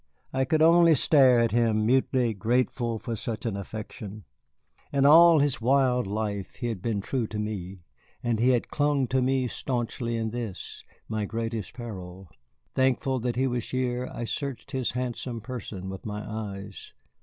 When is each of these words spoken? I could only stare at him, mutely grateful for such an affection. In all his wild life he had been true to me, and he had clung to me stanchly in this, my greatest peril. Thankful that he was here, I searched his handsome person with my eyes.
I 0.33 0.45
could 0.45 0.63
only 0.63 0.95
stare 0.95 1.39
at 1.39 1.51
him, 1.51 1.85
mutely 1.85 2.33
grateful 2.33 2.97
for 2.97 3.15
such 3.15 3.45
an 3.45 3.55
affection. 3.55 4.23
In 4.91 5.05
all 5.05 5.37
his 5.37 5.61
wild 5.61 6.07
life 6.07 6.55
he 6.55 6.69
had 6.69 6.81
been 6.81 7.01
true 7.01 7.27
to 7.27 7.37
me, 7.37 7.83
and 8.23 8.39
he 8.39 8.49
had 8.49 8.71
clung 8.71 9.05
to 9.09 9.21
me 9.21 9.47
stanchly 9.47 10.17
in 10.17 10.31
this, 10.31 10.83
my 11.07 11.25
greatest 11.25 11.75
peril. 11.75 12.29
Thankful 12.73 13.19
that 13.19 13.35
he 13.35 13.45
was 13.45 13.69
here, 13.69 14.09
I 14.11 14.23
searched 14.23 14.71
his 14.71 14.93
handsome 14.93 15.39
person 15.39 15.87
with 15.87 16.03
my 16.07 16.25
eyes. 16.27 16.95